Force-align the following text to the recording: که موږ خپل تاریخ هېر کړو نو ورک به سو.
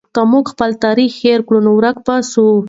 که 0.15 0.21
موږ 0.31 0.45
خپل 0.53 0.71
تاریخ 0.83 1.11
هېر 1.23 1.39
کړو 1.47 1.59
نو 1.65 1.71
ورک 1.77 1.97
به 2.05 2.15
سو. 2.31 2.45